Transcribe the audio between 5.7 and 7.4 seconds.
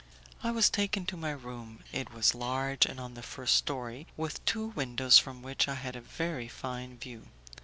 had a very fine view.